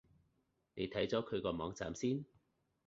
[0.73, 2.25] 你睇咗佢個網站先